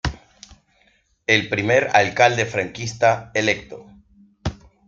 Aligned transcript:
El 1.27 1.47
primer 1.47 1.95
alcalde 1.95 2.47
franquista 2.47 3.29
electo". 3.35 3.85